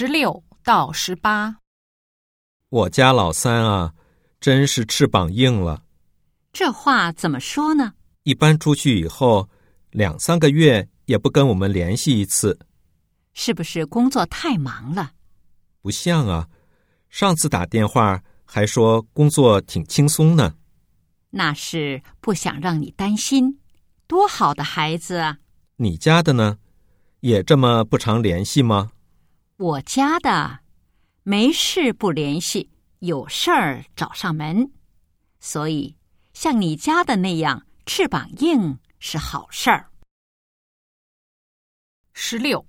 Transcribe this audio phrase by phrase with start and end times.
[0.00, 1.54] 十六到十八，
[2.70, 3.92] 我家老三啊，
[4.40, 5.82] 真是翅膀硬了。
[6.54, 7.92] 这话怎么说呢？
[8.22, 9.46] 一般出去以后，
[9.90, 12.58] 两三个月也不跟我们联系一次。
[13.34, 15.12] 是不是工作太忙了？
[15.82, 16.48] 不像啊，
[17.10, 20.54] 上次打电话还说工作挺轻松呢。
[21.28, 23.60] 那是不想让你担心。
[24.06, 25.36] 多好的孩子啊！
[25.76, 26.56] 你家的呢，
[27.20, 28.92] 也这么不常联系吗？
[29.60, 30.60] 我家的
[31.22, 32.70] 没事不联系，
[33.00, 34.72] 有事儿找上门。
[35.38, 35.98] 所以
[36.32, 39.90] 像你家的那样翅膀硬是好事儿。
[42.14, 42.64] 十六，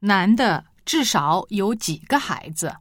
[0.00, 2.76] 男的至少有几个孩子？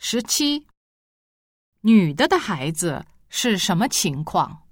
[0.00, 0.66] 十七，
[1.80, 4.68] 女的的孩子是什么情况？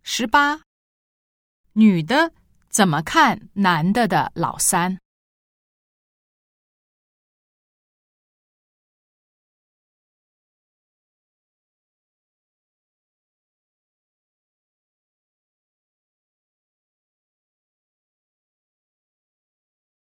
[0.00, 0.62] 十八，
[1.72, 2.32] 女的
[2.70, 5.03] 怎么看男的的老三？